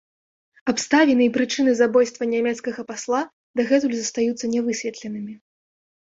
Абставіны 0.71 1.23
і 1.25 1.31
прычыны 1.35 1.71
забойства 1.81 2.23
нямецкага 2.35 2.85
пасла 2.91 3.19
дагэтуль 3.61 3.93
застаюцца 3.97 4.45
не 4.55 4.59
высветленымі. 4.71 5.33